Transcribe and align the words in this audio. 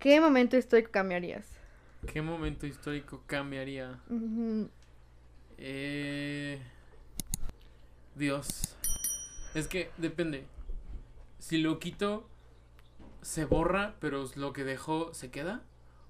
¿Qué 0.00 0.18
momento 0.18 0.56
histórico 0.56 0.90
cambiarías? 0.90 1.46
¿Qué 2.10 2.22
momento 2.22 2.66
histórico 2.66 3.22
cambiaría? 3.26 4.00
Eh... 5.58 6.60
Dios. 8.14 8.76
Es 9.54 9.68
que 9.68 9.90
depende. 9.98 10.46
Si 11.38 11.58
lo 11.58 11.78
quito, 11.78 12.26
se 13.20 13.44
borra, 13.44 13.94
pero 14.00 14.24
lo 14.36 14.54
que 14.54 14.64
dejó 14.64 15.12
se 15.12 15.30
queda. 15.30 15.62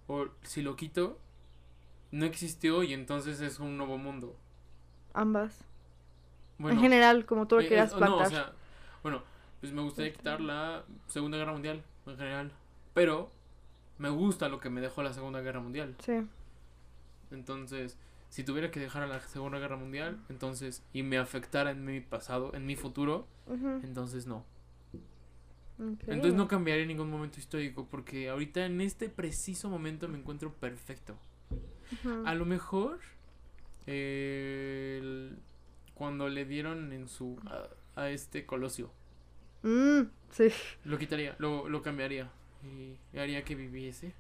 O 0.07 0.29
si 0.43 0.63
lo 0.63 0.77
quito, 0.77 1.19
no 2.13 2.27
existió 2.27 2.85
y 2.85 2.95
entonces 2.95 3.41
es 3.41 3.59
un 3.59 3.77
nuevo 3.77 3.99
mundo. 3.99 4.37
Ambas. 5.15 5.65
Bueno, 6.59 6.77
en 6.77 6.83
general, 6.83 7.27
como 7.27 7.49
tú 7.49 7.57
lo 7.57 7.63
eh, 7.63 7.67
quieras 7.69 7.89
es- 7.93 7.95
no, 7.95 7.99
plantar. 7.99 8.27
o 8.27 8.31
sea, 8.31 8.53
bueno, 9.03 9.23
pues 9.61 9.73
me 9.73 9.83
gustaría 9.83 10.13
quitar 10.13 10.41
la 10.41 10.85
Segunda 11.09 11.39
Guerra 11.39 11.53
Mundial 11.53 11.83
en 12.07 12.17
general. 12.17 12.53
Pero 12.95 13.31
me 14.01 14.09
gusta 14.11 14.49
lo 14.49 14.59
que 14.59 14.69
me 14.71 14.81
dejó 14.81 15.03
la 15.05 15.13
Segunda 15.13 15.41
Guerra 15.43 15.61
Mundial. 15.61 15.95
Sí. 16.05 16.15
Entonces, 17.31 17.97
si 18.31 18.43
tuviera 18.45 18.71
que 18.71 18.81
dejar 18.81 19.03
a 19.03 19.07
la 19.07 19.21
Segunda 19.21 19.59
Guerra 19.59 19.77
Mundial, 19.77 20.19
entonces, 20.29 20.83
y 20.93 21.03
me 21.05 21.19
afectara 21.19 21.71
en 21.71 21.85
mi 21.85 22.01
pasado, 22.01 22.53
en 22.55 22.67
mi 22.67 22.75
futuro, 22.77 23.27
entonces 23.85 24.27
no. 24.27 24.45
Entonces 25.79 26.35
no 26.35 26.47
cambiaría 26.47 26.85
ningún 26.87 27.11
momento 27.11 27.39
histórico, 27.39 27.87
porque 27.91 28.29
ahorita 28.29 28.67
en 28.67 28.81
este 28.81 29.09
preciso 29.09 29.71
momento 29.71 30.09
me 30.09 30.19
encuentro 30.19 30.53
perfecto. 30.53 31.17
A 32.27 32.35
lo 32.35 32.45
mejor, 32.45 32.99
eh, 33.87 34.99
el- 35.01 35.39
cuando 35.95 36.29
le 36.29 36.45
dieron 36.45 36.93
en 36.93 37.09
su, 37.09 37.39
a, 37.47 38.01
a 38.03 38.11
este 38.11 38.47
Colosio, 38.47 38.91
Mm, 39.63 40.03
sí. 40.31 40.49
lo 40.85 40.97
quitaría, 40.99 41.35
lo, 41.39 41.69
lo 41.69 41.83
cambiaría, 41.83 42.31
y 42.63 43.19
haría 43.19 43.45
que 43.45 43.55
viviese, 43.55 44.15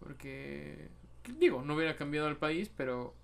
porque, 0.00 0.88
digo, 1.38 1.62
no 1.62 1.74
hubiera 1.74 1.96
cambiado 1.96 2.28
el 2.28 2.36
país, 2.36 2.70
pero 2.76 3.14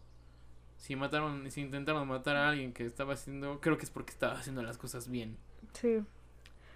si 0.77 0.97
mataron, 0.97 1.51
si 1.51 1.61
intentaron 1.61 2.07
matar 2.07 2.37
a 2.37 2.49
alguien 2.49 2.73
que 2.73 2.85
estaba 2.85 3.15
haciendo, 3.15 3.61
creo 3.61 3.79
que 3.79 3.85
es 3.85 3.91
porque 3.91 4.13
estaba 4.13 4.35
haciendo 4.35 4.63
las 4.63 4.79
cosas 4.79 5.11
bien. 5.11 5.37
Sí. 5.73 6.03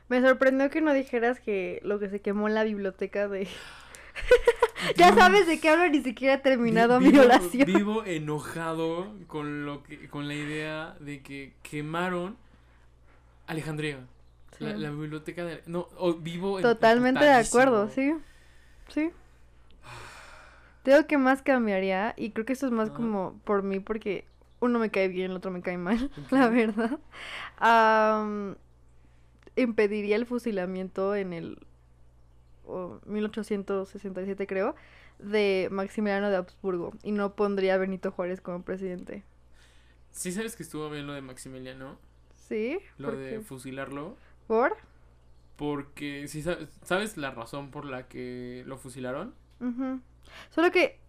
Me 0.09 0.23
sorprendió 0.23 0.71
que 0.71 0.81
no 0.81 0.95
dijeras 0.95 1.41
que 1.41 1.81
lo 1.83 1.99
que 1.99 2.09
se 2.09 2.21
quemó 2.21 2.49
en 2.49 2.55
la 2.55 2.65
biblioteca 2.65 3.29
de... 3.29 3.47
ya 4.97 5.15
sabes 5.15 5.47
de 5.47 5.61
qué 5.61 5.69
hablo, 5.69 5.89
ni 5.89 6.03
siquiera 6.03 6.35
he 6.35 6.39
terminado 6.39 7.01
mi 7.01 7.17
oración. 7.19 7.67
Vivo 7.67 8.05
enojado 8.05 9.13
con 9.27 9.67
lo 9.67 9.83
que, 9.83 10.09
con 10.09 10.27
la 10.27 10.35
idea 10.35 10.97
de 11.01 11.23
que 11.23 11.53
quemaron 11.63 12.37
Alejandría. 13.47 14.07
La, 14.61 14.71
Sí. 14.75 14.81
la 14.81 14.91
biblioteca 14.91 15.45
de 15.45 15.63
no, 15.67 15.89
o 15.97 16.15
vivo 16.15 16.59
Totalmente 16.61 17.25
de 17.25 17.33
acuerdo, 17.33 17.89
sí. 17.91 18.13
Sí. 18.89 19.11
Tengo 20.83 21.07
que 21.07 21.19
más 21.19 21.43
cambiaría, 21.43 22.15
y 22.17 22.31
creo 22.31 22.47
que 22.47 22.53
esto 22.53 22.67
es 22.67 22.73
más 22.73 22.89
Ajá. 22.89 22.97
como 22.97 23.39
por 23.45 23.63
mí, 23.63 23.81
porque 23.81 24.25
uno 24.61 24.79
me 24.79 24.91
cae 24.91 25.09
bien, 25.09 25.31
el 25.31 25.37
otro 25.37 25.51
me 25.51 25.61
cae 25.63 25.77
mal, 25.79 26.11
Ok. 26.19 26.33
la 26.33 26.49
verdad. 26.49 26.99
Am, 27.59 28.57
impediría 29.57 30.17
el 30.17 30.27
fusilamiento 30.27 31.15
en 31.15 31.33
el 31.33 31.59
o 32.67 33.01
1867, 33.07 34.47
creo, 34.47 34.75
de 35.19 35.69
Maximiliano 35.71 36.31
de 36.31 36.37
Habsburgo, 36.37 36.93
y 37.03 37.13
no 37.13 37.35
pondría 37.35 37.75
a 37.75 37.79
Benito 37.79 38.11
Juárez 38.13 38.41
como 38.41 38.63
presidente. 38.63 39.25
Sí 40.11 40.33
sabes 40.33 40.57
que 40.57 40.63
estuvo 40.63 40.91
bien 40.91 41.07
lo 41.07 41.13
de 41.13 41.23
Maximiliano, 41.23 41.99
¿Sí? 42.49 42.79
lo 42.99 43.07
¿Por 43.07 43.17
de 43.17 43.31
qué? 43.31 43.41
fusilarlo, 43.41 44.17
¿Por? 44.49 44.77
porque 45.59 46.29
si 46.29 46.41
sabes, 46.43 47.17
la 47.17 47.33
razón 47.33 47.73
por 47.73 47.85
la 47.85 48.07
que 48.07 48.63
lo 48.67 48.79
fusilaron? 48.79 49.35
Solo 50.51 50.71
que 50.71 51.01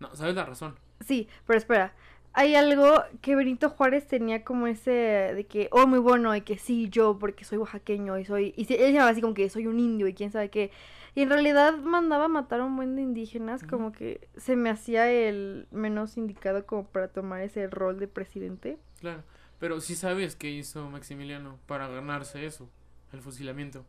No, 0.00 0.16
sabes 0.16 0.34
la 0.34 0.46
razón. 0.46 0.76
Sí, 1.00 1.28
pero 1.46 1.58
espera. 1.58 1.92
Hay 2.32 2.54
algo 2.54 3.02
que 3.20 3.36
Benito 3.36 3.68
Juárez 3.68 4.06
tenía 4.06 4.44
como 4.44 4.66
ese 4.66 4.90
de 4.90 5.46
que, 5.46 5.68
oh, 5.72 5.86
muy 5.86 5.98
bueno, 5.98 6.34
y 6.34 6.40
que 6.40 6.56
sí, 6.56 6.88
yo, 6.88 7.18
porque 7.18 7.44
soy 7.44 7.58
oaxaqueño 7.58 8.18
y 8.18 8.24
soy. 8.24 8.54
Y 8.56 8.62
él 8.72 8.78
se 8.78 8.92
llamaba 8.92 9.10
así 9.10 9.20
como 9.20 9.34
que 9.34 9.50
soy 9.50 9.66
un 9.66 9.78
indio 9.78 10.08
y 10.08 10.14
quién 10.14 10.32
sabe 10.32 10.48
qué. 10.48 10.70
Y 11.14 11.22
en 11.22 11.28
realidad 11.28 11.76
mandaba 11.76 12.26
a 12.26 12.28
matar 12.28 12.60
a 12.60 12.64
un 12.64 12.76
buen 12.76 12.96
de 12.96 13.02
indígenas, 13.02 13.62
como 13.62 13.92
que 13.92 14.26
se 14.38 14.56
me 14.56 14.70
hacía 14.70 15.10
el 15.10 15.66
menos 15.70 16.16
indicado 16.16 16.64
como 16.64 16.86
para 16.86 17.08
tomar 17.08 17.42
ese 17.42 17.66
rol 17.66 17.98
de 17.98 18.08
presidente. 18.08 18.78
Claro, 19.00 19.22
pero 19.58 19.80
sí 19.82 19.96
sabes 19.96 20.34
qué 20.36 20.50
hizo 20.50 20.88
Maximiliano 20.88 21.58
para 21.66 21.88
ganarse 21.88 22.46
eso, 22.46 22.70
el 23.12 23.20
fusilamiento. 23.20 23.84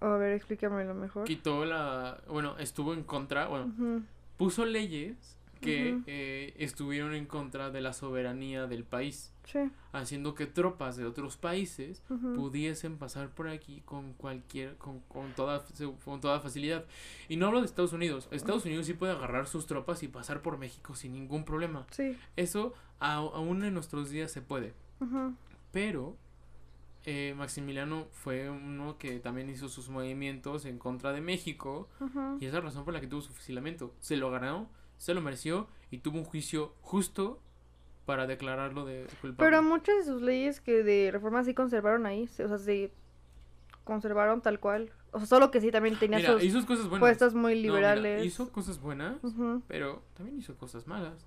A 0.00 0.08
ver, 0.16 0.32
explícamelo 0.32 0.94
mejor. 0.94 1.24
Quitó 1.26 1.64
la, 1.64 2.20
bueno, 2.28 2.56
estuvo 2.58 2.94
en 2.94 3.02
contra, 3.02 3.48
bueno, 3.48 3.66
Ujú, 3.66 4.02
puso 4.38 4.64
leyes 4.64 5.36
que 5.60 5.92
Ujú. 5.92 6.04
eh, 6.06 6.54
estuvieron 6.56 7.12
en 7.12 7.26
contra 7.26 7.70
de 7.70 7.82
la 7.82 7.92
soberanía 7.92 8.66
del 8.66 8.84
país, 8.84 9.30
Sí. 9.44 9.58
haciendo 9.92 10.34
que 10.34 10.46
tropas 10.46 10.96
de 10.96 11.04
otros 11.04 11.36
países 11.36 12.02
ujú. 12.08 12.32
pudiesen 12.34 12.96
pasar 12.96 13.28
por 13.28 13.46
aquí 13.48 13.82
con 13.84 14.14
cualquier, 14.14 14.76
con, 14.76 15.00
con 15.00 15.32
toda, 15.34 15.62
con 16.02 16.20
toda 16.22 16.40
facilidad. 16.40 16.86
Y 17.28 17.36
no 17.36 17.46
hablo 17.48 17.60
de 17.60 17.66
Estados 17.66 17.92
Unidos. 17.92 18.26
Estados 18.30 18.64
Unidos 18.64 18.86
sí 18.86 18.94
puede 18.94 19.12
agarrar 19.12 19.46
sus 19.48 19.66
tropas 19.66 20.02
y 20.02 20.08
pasar 20.08 20.40
por 20.40 20.56
México 20.56 20.94
sin 20.94 21.12
ningún 21.12 21.44
problema. 21.44 21.86
Sí. 21.90 22.16
Eso 22.36 22.72
a- 22.98 23.16
aún 23.16 23.62
en 23.62 23.74
nuestros 23.74 24.08
días 24.08 24.30
se 24.32 24.40
puede. 24.40 24.72
Pero 25.72 26.16
eh, 27.04 27.34
Maximiliano 27.36 28.06
fue 28.12 28.50
uno 28.50 28.98
que 28.98 29.18
también 29.20 29.48
hizo 29.48 29.68
sus 29.68 29.88
movimientos 29.88 30.64
en 30.66 30.78
contra 30.78 31.12
de 31.12 31.20
México. 31.20 31.88
ujú. 32.00 32.36
Y 32.40 32.46
esa 32.46 32.58
es 32.58 32.64
la 32.64 32.68
razón 32.70 32.84
por 32.84 32.94
la 32.94 33.00
que 33.00 33.06
tuvo 33.06 33.20
su 33.22 33.32
fusilamiento. 33.32 33.94
Se 34.00 34.16
lo 34.16 34.30
ganó, 34.30 34.68
se 34.98 35.14
lo 35.14 35.20
mereció 35.20 35.66
y 35.90 35.98
tuvo 35.98 36.18
un 36.18 36.24
juicio 36.24 36.74
justo 36.82 37.40
para 38.04 38.26
declararlo 38.26 38.84
de 38.84 39.06
culpable. 39.20 39.36
Pero 39.50 39.62
muchas 39.62 39.96
de 39.98 40.04
sus 40.04 40.20
leyes 40.22 40.60
que 40.60 40.82
de 40.82 41.10
reforma 41.12 41.44
sí 41.44 41.54
conservaron 41.54 42.06
ahí, 42.06 42.24
o 42.24 42.48
sea, 42.48 42.58
se 42.58 42.92
conservaron 43.84 44.40
tal 44.42 44.60
cual. 44.60 44.90
O 45.12 45.18
sea, 45.18 45.26
solo 45.26 45.50
que 45.50 45.60
sí 45.60 45.70
también 45.70 45.98
tenía 45.98 46.18
Mira, 46.18 46.32
sus 46.34 46.44
hizo 46.44 46.66
cosas 46.66 46.84
buenas. 46.88 47.00
puestas 47.00 47.34
muy 47.34 47.54
No, 47.54 47.74
mira, 47.74 47.94
liberales. 47.96 48.24
hizo 48.26 48.50
cosas 48.52 48.80
buenas, 48.80 49.16
pero 49.66 50.02
también 50.14 50.38
hizo 50.38 50.56
cosas 50.56 50.86
malas. 50.86 51.26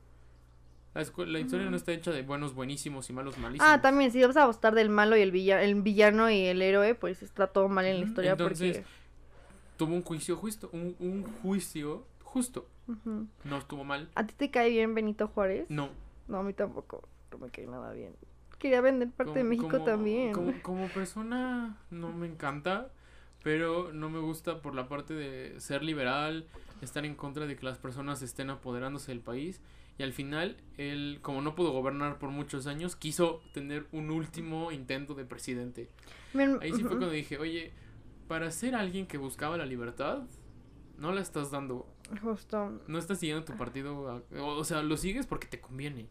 La, 0.93 1.39
historia 1.39 1.69
no 1.69 1.75
está 1.75 1.91
hecha 1.91 2.11
de 2.11 2.21
buenos 2.21 2.53
buenísimos 2.53 3.09
y 3.09 3.13
malos 3.13 3.37
malísimos. 3.39 3.67
Ah, 3.67 3.81
también, 3.81 4.11
si 4.11 4.23
vas 4.23 4.37
a 4.37 4.45
gustar 4.45 4.75
del 4.75 4.89
malo 4.89 5.17
y 5.17 5.21
el 5.21 5.31
villano, 5.31 5.61
el 5.63 5.81
villano 5.81 6.29
y 6.29 6.45
el 6.45 6.61
héroe, 6.61 6.93
pues 6.93 7.23
está 7.23 7.47
todo 7.47 7.67
mal 7.67 7.85
en 7.85 7.99
la 7.99 8.05
historia 8.05 8.31
entonces- 8.33 8.77
porque... 8.77 9.03
Tuvo 9.75 9.95
un 9.95 10.03
juicio 10.03 10.35
justo, 10.37 10.69
un, 10.71 10.95
un 10.99 11.23
juicio 11.41 12.05
justo. 12.21 12.67
No 13.43 13.57
estuvo 13.57 13.83
mal. 13.83 14.07
¿A 14.13 14.27
ti 14.27 14.35
te 14.37 14.51
cae 14.51 14.69
bien 14.69 14.93
Benito 14.93 15.27
Juárez? 15.27 15.65
No. 15.69 15.89
No, 16.27 16.37
a 16.37 16.43
mí 16.43 16.53
tampoco, 16.53 17.07
no 17.31 17.39
me 17.39 17.49
cae 17.49 17.65
nada 17.65 17.91
bien. 17.91 18.15
Quería 18.59 18.81
vender 18.81 19.09
parte 19.09 19.33
de 19.33 19.43
México 19.43 19.69
como- 19.69 19.83
también. 19.83 20.31
Como, 20.33 20.53
como 20.61 20.87
persona 20.89 21.75
no 21.89 22.11
me 22.13 22.27
encanta, 22.27 22.91
pero 23.41 23.91
no 23.93 24.09
me 24.09 24.19
gusta 24.19 24.61
por 24.61 24.75
la 24.75 24.87
parte 24.87 25.15
de 25.15 25.59
ser 25.59 25.83
liberal, 25.83 26.45
estar 26.81 27.03
en 27.03 27.15
contra 27.15 27.47
de 27.47 27.55
que 27.55 27.65
las 27.65 27.79
personas 27.79 28.21
estén 28.21 28.51
apoderándose 28.51 29.11
del 29.11 29.21
país. 29.21 29.59
Y 29.97 30.03
al 30.03 30.13
final, 30.13 30.57
él, 30.77 31.19
como 31.21 31.41
no 31.41 31.55
pudo 31.55 31.71
gobernar 31.71 32.17
por 32.17 32.29
muchos 32.29 32.65
años, 32.67 32.95
quiso 32.95 33.41
tener 33.53 33.85
un 33.91 34.09
último 34.09 34.71
intento 34.71 35.13
de 35.13 35.25
presidente. 35.25 35.89
Ahí 36.61 36.73
sí 36.73 36.81
fue 36.81 36.89
cuando 36.89 37.09
dije, 37.09 37.37
oye, 37.37 37.71
para 38.27 38.49
ser 38.51 38.75
alguien 38.75 39.05
que 39.05 39.17
buscaba 39.17 39.55
la 39.57 39.65
libertad, 39.65 40.23
no 40.97 41.11
la 41.11 41.21
estás 41.21 41.51
dando. 41.51 41.87
Justo. 42.21 42.79
No 42.87 42.97
estás 42.97 43.19
siguiendo 43.19 43.45
tu 43.45 43.55
partido. 43.55 44.23
o, 44.39 44.45
o 44.45 44.63
sea, 44.63 44.81
lo 44.81 44.97
sigues 44.97 45.27
porque 45.27 45.47
te 45.47 45.59
conviene. 45.59 46.07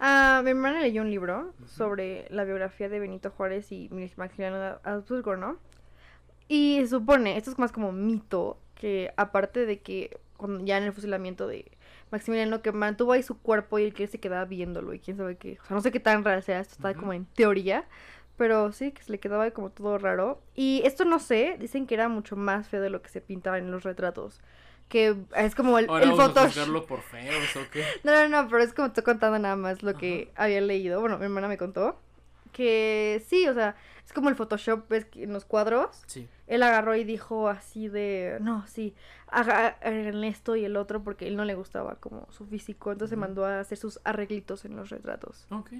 Ah, 0.00 0.42
mi 0.44 0.50
hermana 0.50 0.80
leyó 0.80 1.02
un 1.02 1.10
libro 1.10 1.52
sobre 1.66 2.26
la 2.30 2.44
biografía 2.44 2.88
de 2.88 3.00
Benito 3.00 3.30
Juárez 3.30 3.72
y 3.72 3.90
Maximiliano 4.16 4.78
Habsburgo, 4.84 5.36
¿no? 5.36 5.58
Y 6.46 6.78
se 6.82 6.88
supone, 6.88 7.36
esto 7.36 7.50
es 7.50 7.58
más 7.58 7.72
como 7.72 7.92
mito, 7.92 8.58
que 8.74 9.12
aparte 9.16 9.66
de 9.66 9.80
que 9.80 10.18
cuando 10.36 10.64
ya 10.64 10.78
en 10.78 10.84
el 10.84 10.92
fusilamiento 10.92 11.46
de 11.46 11.70
Maximiliano 12.10 12.62
que 12.62 12.72
mantuvo 12.72 13.12
ahí 13.12 13.22
su 13.22 13.38
cuerpo 13.38 13.78
y 13.78 13.84
el 13.84 13.94
que 13.94 14.06
se 14.06 14.18
quedaba 14.18 14.44
viéndolo 14.44 14.94
y 14.94 14.98
quién 14.98 15.16
sabe 15.16 15.36
qué, 15.36 15.58
o 15.62 15.64
sea, 15.66 15.74
no 15.76 15.80
sé 15.82 15.90
qué 15.92 16.00
tan 16.00 16.24
real 16.24 16.42
sea, 16.42 16.60
esto 16.60 16.74
está 16.74 16.94
como 16.94 17.12
en 17.12 17.26
teoría, 17.26 17.84
pero 18.36 18.72
sí 18.72 18.92
que 18.92 19.02
se 19.02 19.12
le 19.12 19.18
quedaba 19.18 19.50
como 19.50 19.70
todo 19.70 19.98
raro. 19.98 20.40
Y 20.54 20.80
esto 20.84 21.04
no 21.04 21.18
sé, 21.18 21.56
dicen 21.58 21.86
que 21.86 21.94
era 21.94 22.08
mucho 22.08 22.36
más 22.36 22.68
feo 22.68 22.80
de 22.80 22.88
lo 22.90 23.02
que 23.02 23.08
se 23.08 23.20
pintaba 23.20 23.58
en 23.58 23.70
los 23.70 23.82
retratos. 23.82 24.40
Que 24.88 25.16
es 25.36 25.54
como 25.54 25.78
el, 25.78 25.88
Ahora 25.88 26.04
el 26.04 26.10
vamos 26.12 26.24
a 26.24 26.28
Photoshop. 26.28 26.48
juzgarlo 26.48 26.86
por 26.86 27.02
feos 27.02 27.56
o 27.56 27.60
qué. 27.70 27.84
No, 28.04 28.12
no, 28.12 28.28
no, 28.28 28.48
pero 28.48 28.62
es 28.62 28.72
como 28.72 28.86
estoy 28.88 29.04
contando 29.04 29.38
nada 29.38 29.56
más 29.56 29.82
lo 29.82 29.94
que 29.94 30.30
había 30.34 30.60
leído. 30.62 31.00
Bueno, 31.00 31.18
mi 31.18 31.24
hermana 31.24 31.46
me 31.48 31.58
contó. 31.58 32.00
Que 32.52 33.22
sí, 33.26 33.46
o 33.48 33.54
sea, 33.54 33.76
es 34.08 34.12
como 34.14 34.30
el 34.30 34.34
Photoshop, 34.36 34.88
ves 34.88 35.06
en 35.16 35.32
los 35.34 35.44
cuadros. 35.44 36.02
Sí. 36.06 36.26
Él 36.46 36.62
agarró 36.62 36.96
y 36.96 37.04
dijo 37.04 37.48
así 37.48 37.88
de, 37.88 38.38
no, 38.40 38.66
sí, 38.66 38.94
haga- 39.26 39.76
hagan 39.82 40.24
esto 40.24 40.56
y 40.56 40.64
el 40.64 40.76
otro 40.78 41.02
porque 41.04 41.28
él 41.28 41.36
no 41.36 41.44
le 41.44 41.54
gustaba 41.54 41.96
como 41.96 42.26
su 42.32 42.46
físico. 42.46 42.90
Entonces 42.90 43.16
Ujú. 43.18 43.20
mandó 43.20 43.44
a 43.44 43.60
hacer 43.60 43.76
sus 43.76 44.00
arreglitos 44.04 44.64
en 44.64 44.76
los 44.76 44.88
retratos. 44.88 45.46
Ok. 45.50 45.72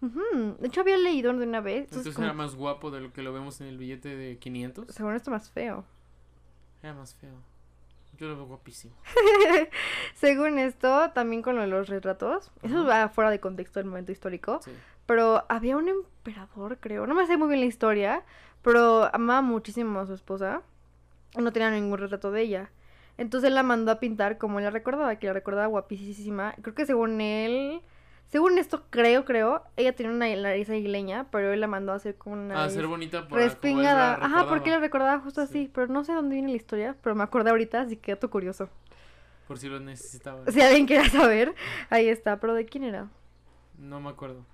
De 0.00 0.66
hecho, 0.66 0.80
había 0.82 0.96
leído 0.98 1.32
de 1.34 1.46
una 1.46 1.60
vez. 1.60 1.84
Entonces, 1.84 1.98
Entonces 1.98 2.14
como, 2.16 2.24
era 2.26 2.34
más 2.34 2.54
guapo 2.54 2.90
de 2.90 3.00
lo 3.00 3.12
que 3.12 3.22
lo 3.22 3.32
vemos 3.32 3.60
en 3.60 3.66
el 3.68 3.76
billete 3.78 4.16
de 4.16 4.38
500. 4.38 4.86
según 4.88 5.14
esto, 5.14 5.30
más 5.30 5.50
feo. 5.50 5.84
Era 6.82 6.94
más 6.94 7.14
feo. 7.14 7.34
Yo 8.18 8.28
lo 8.28 8.36
veo 8.36 8.46
guapísimo. 8.46 8.94
Según 10.14 10.58
esto, 10.58 11.10
también 11.14 11.42
con 11.42 11.56
lo 11.56 11.62
de 11.62 11.68
los 11.68 11.88
retratos, 11.88 12.50
eso 12.62 12.84
va 12.84 13.08
fuera 13.08 13.30
de 13.30 13.40
contexto 13.40 13.80
del 13.80 13.88
momento 13.88 14.12
histórico, 14.12 14.60
Sí. 14.62 14.70
Pero 15.06 15.44
había 15.48 15.76
un 15.76 15.88
emperador, 15.88 16.78
creo, 16.78 17.06
no 17.06 17.14
me 17.14 17.26
sé 17.26 17.36
muy 17.36 17.48
bien 17.48 17.60
la 17.60 17.66
historia, 17.66 18.22
pero 18.62 19.14
amaba 19.14 19.42
muchísimo 19.42 20.00
a 20.00 20.06
su 20.06 20.14
esposa 20.14 20.62
no 21.42 21.52
tenía 21.52 21.70
ningún 21.70 21.98
retrato 21.98 22.30
de 22.30 22.42
ella. 22.42 22.70
Entonces 23.16 23.48
él 23.48 23.54
la 23.54 23.62
mandó 23.62 23.92
a 23.92 24.00
pintar 24.00 24.38
como 24.38 24.58
él 24.58 24.64
la 24.64 24.70
recordaba, 24.70 25.16
que 25.16 25.26
la 25.26 25.32
recordaba 25.32 25.66
guapísima. 25.66 26.54
Creo 26.62 26.74
que 26.74 26.86
según 26.86 27.20
él, 27.20 27.80
según 28.26 28.58
esto 28.58 28.84
creo, 28.90 29.24
creo, 29.24 29.62
ella 29.76 29.94
tenía 29.94 30.12
una 30.12 30.34
nariz 30.34 30.68
aguileña, 30.68 31.26
pero 31.30 31.52
él 31.52 31.60
la 31.60 31.66
mandó 31.66 31.92
a 31.92 31.96
hacer 31.96 32.16
como 32.16 32.36
una 32.36 32.64
A 32.64 32.70
ser 32.70 32.86
bonita 32.86 33.28
por 33.28 33.38
respingada. 33.38 34.14
Ajá, 34.20 34.48
porque 34.48 34.70
la 34.70 34.78
recordaba. 34.80 35.20
justo 35.20 35.46
Sí. 35.46 35.48
así, 35.50 35.70
pero 35.72 35.86
no 35.88 36.04
sé 36.04 36.12
dónde 36.12 36.34
viene 36.34 36.50
la 36.50 36.56
historia, 36.56 36.96
pero 37.02 37.14
me 37.14 37.22
acordé 37.22 37.50
ahorita, 37.50 37.82
así 37.82 37.96
que 37.96 38.12
dato 38.12 38.30
curioso. 38.30 38.68
Por 39.46 39.58
si 39.58 39.68
lo 39.68 39.78
necesitaba. 39.78 40.44
Si 40.50 40.60
alguien 40.60 40.86
quiera 40.86 41.08
saber, 41.08 41.54
ahí 41.90 42.08
está. 42.08 42.40
¿Pero 42.40 42.54
de 42.54 42.64
quién 42.64 42.84
era? 42.84 43.08
No 43.78 44.00
me 44.00 44.08
acuerdo. 44.08 44.44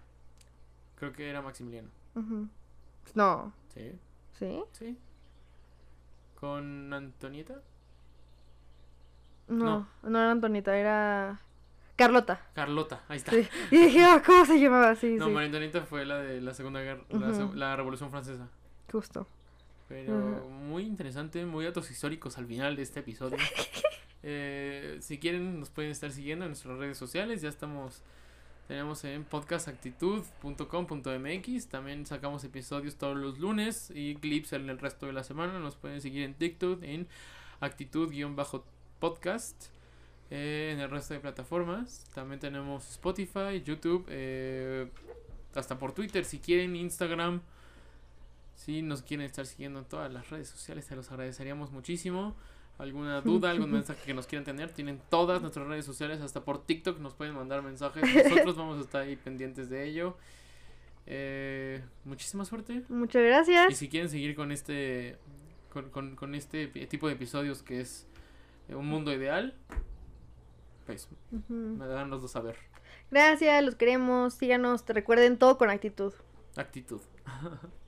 Creo 1.00 1.12
que 1.12 1.28
era 1.28 1.42
Maximiliano. 1.42 1.88
No. 3.14 3.52
Sí, 3.74 3.92
¿Sí? 4.38 4.62
sí. 4.72 4.96
¿Con 6.38 6.92
Antonieta? 6.92 7.60
No. 9.48 9.88
No, 10.02 10.18
era 10.20 10.30
Antonita, 10.30 10.76
era 10.76 11.40
Carlota. 11.96 12.40
Carlota, 12.54 13.02
ahí 13.08 13.16
está. 13.16 13.32
Sí. 13.32 13.48
Y 13.70 13.78
dije, 13.78 14.04
ah, 14.04 14.22
¿cómo 14.24 14.44
se 14.44 14.60
llamaba? 14.60 14.94
Sí, 14.94 15.16
No, 15.16 15.26
sí. 15.26 15.30
María 15.32 15.46
Antonieta 15.46 15.82
fue 15.82 16.04
la 16.06 16.18
de 16.18 16.40
la 16.40 16.54
Segunda 16.54 16.80
Guerra, 16.80 17.02
la, 17.10 17.50
la 17.54 17.76
Revolución 17.76 18.10
Francesa. 18.10 18.48
Justo. 18.92 19.26
Pero 19.88 20.46
muy 20.48 20.84
interesante, 20.84 21.44
muy 21.44 21.64
datos 21.64 21.90
históricos 21.90 22.38
al 22.38 22.46
final 22.46 22.76
de 22.76 22.82
este 22.82 23.00
episodio. 23.00 23.38
Eh, 24.22 24.98
si 25.00 25.18
quieren, 25.18 25.58
nos 25.60 25.70
pueden 25.70 25.90
estar 25.90 26.10
siguiendo 26.12 26.44
en 26.44 26.50
nuestras 26.50 26.76
redes 26.76 26.98
sociales. 26.98 27.40
Ya 27.40 27.48
estamos, 27.48 28.02
tenemos 28.70 29.02
en 29.02 29.24
podcastactitud.com.mx. 29.24 31.66
También 31.66 32.06
sacamos 32.06 32.44
episodios 32.44 32.94
todos 32.94 33.16
los 33.16 33.40
lunes 33.40 33.90
y 33.92 34.14
clips 34.14 34.52
en 34.52 34.70
el 34.70 34.78
resto 34.78 35.06
de 35.06 35.12
la 35.12 35.24
semana. 35.24 35.58
Nos 35.58 35.74
pueden 35.74 36.00
seguir 36.00 36.22
en 36.22 36.34
TikTok 36.34 36.80
en 36.84 37.08
actitud-podcast. 37.58 39.56
eh, 40.30 40.70
en 40.72 40.78
el 40.78 40.88
resto 40.88 41.14
de 41.14 41.20
plataformas. 41.20 42.04
También 42.14 42.38
tenemos 42.38 42.88
Spotify, 42.88 43.60
YouTube, 43.64 44.06
eh, 44.08 44.88
hasta 45.56 45.76
por 45.76 45.90
Twitter 45.90 46.24
si 46.24 46.38
quieren, 46.38 46.76
Instagram. 46.76 47.40
Si 48.54 48.82
nos 48.82 49.02
quieren 49.02 49.26
estar 49.26 49.46
siguiendo 49.46 49.80
en 49.80 49.86
todas 49.86 50.12
las 50.12 50.30
redes 50.30 50.48
sociales, 50.48 50.84
se 50.84 50.94
los 50.94 51.10
agradeceríamos 51.10 51.72
muchísimo. 51.72 52.36
Alguna 52.80 53.20
duda, 53.20 53.50
algún 53.50 53.70
mensaje 53.78 54.00
que 54.06 54.14
nos 54.14 54.26
quieran 54.26 54.44
tener, 54.44 54.72
tienen 54.72 55.00
todas 55.10 55.40
nuestras 55.42 55.66
redes 55.66 55.84
sociales, 55.84 56.20
hasta 56.20 56.42
por 56.44 56.64
TikTok 56.64 56.98
nos 56.98 57.14
pueden 57.14 57.34
mandar 57.34 57.62
mensajes. 57.62 58.02
Nosotros 58.30 58.56
vamos 58.56 58.78
a 58.78 58.80
estar 58.80 59.02
ahí 59.02 59.16
pendientes 59.16 59.68
de 59.68 59.84
ello. 59.86 60.16
Eh, 61.06 61.82
muchísima 62.04 62.44
suerte. 62.44 62.82
Muchas 62.88 63.22
Y 63.22 63.26
gracias. 63.26 63.76
si 63.76 63.88
quieren 63.88 64.08
seguir 64.08 64.34
con 64.34 64.50
este 64.52 65.16
con, 65.72 65.90
con, 65.90 66.16
con 66.16 66.34
este 66.34 66.66
tipo 66.68 67.06
de 67.08 67.14
episodios 67.14 67.62
que 67.62 67.80
es 67.80 68.06
eh, 68.68 68.74
un 68.74 68.86
mundo 68.86 69.12
ideal, 69.12 69.54
pues 70.86 71.08
Ujú. 71.32 71.52
me 71.52 71.86
dan 71.86 72.10
los 72.10 72.22
dos 72.22 72.34
a 72.36 72.40
ver. 72.40 72.56
Gracias, 73.10 73.62
los 73.64 73.74
queremos. 73.74 74.34
Síganos. 74.34 74.84
Te 74.84 74.92
recuerden 74.92 75.36
todo 75.38 75.58
con 75.58 75.68
actitud. 75.70 76.12
Actitud. 76.56 77.00